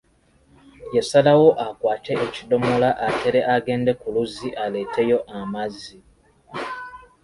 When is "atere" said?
3.07-3.39